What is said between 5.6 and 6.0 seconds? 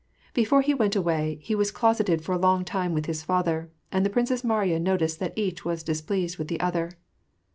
was